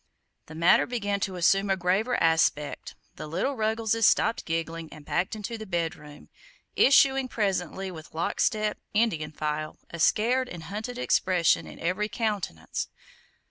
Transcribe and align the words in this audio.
The 0.47 0.55
matter 0.55 0.87
began 0.87 1.19
to 1.19 1.35
assume 1.35 1.69
a 1.69 1.77
graver 1.77 2.15
aspect; 2.19 2.95
the 3.17 3.27
little 3.27 3.55
Ruggleses 3.55 4.07
stopped 4.07 4.45
giggling 4.45 4.91
and 4.91 5.05
backed 5.05 5.35
into 5.35 5.59
the 5.59 5.67
bed 5.67 5.95
room, 5.95 6.27
issuing 6.75 7.27
presently 7.27 7.91
with 7.91 8.15
lock 8.15 8.39
step, 8.39 8.79
Indian 8.95 9.31
file, 9.31 9.77
a 9.91 9.99
scared 9.99 10.49
and 10.49 10.63
hunted 10.63 10.97
expression 10.97 11.67
in 11.67 11.77
every 11.77 12.09
countenance. 12.09 12.87